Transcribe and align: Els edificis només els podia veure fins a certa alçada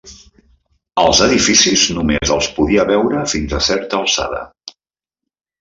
Els 1.01 1.19
edificis 1.25 1.83
només 1.99 2.33
els 2.37 2.49
podia 2.57 2.87
veure 2.93 3.23
fins 3.35 3.55
a 3.59 3.63
certa 3.71 4.01
alçada 4.03 4.45